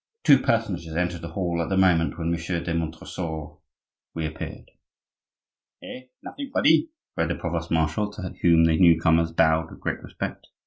Two 0.23 0.39
personages 0.39 0.95
entered 0.95 1.21
the 1.21 1.27
hall 1.33 1.61
at 1.61 1.69
the 1.69 1.77
moment 1.77 2.17
when 2.17 2.31
Monsieur 2.31 2.59
de 2.59 2.73
Montresor 2.73 3.57
reappeared. 4.15 4.71
"Hey, 5.79 6.09
nothing 6.23 6.51
ready!" 6.55 6.89
cried 7.13 7.29
the 7.29 7.35
provost 7.35 7.69
marshal, 7.69 8.11
to 8.13 8.33
whom 8.41 8.65
the 8.65 8.79
new 8.79 8.99
comers 8.99 9.31
bowed 9.31 9.69
with 9.69 9.79
great 9.79 10.01
respect. 10.01 10.47